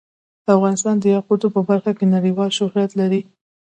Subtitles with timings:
[0.55, 3.21] افغانستان د یاقوت په برخه کې نړیوال شهرت لري.